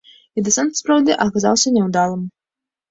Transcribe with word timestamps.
І 0.37 0.43
дэсант 0.47 0.71
сапраўды 0.81 1.19
аказаўся 1.27 1.77
няўдалым. 1.77 2.29